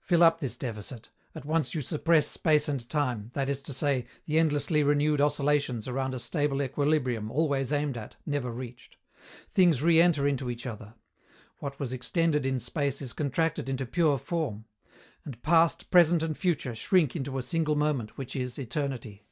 [0.00, 4.06] Fill up this deficit: at once you suppress space and time, that is to say,
[4.24, 8.96] the endlessly renewed oscillations around a stable equilibrium always aimed at, never reached.
[9.50, 10.94] Things re enter into each other.
[11.58, 14.64] What was extended in space is contracted into pure Form.
[15.22, 19.26] And past, present, and future shrink into a single moment, which is eternity.